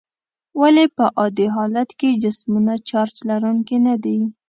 [0.61, 4.17] ولې په عادي حالت کې جسمونه چارج لرونکي ندي؟